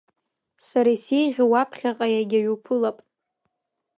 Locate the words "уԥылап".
2.53-2.97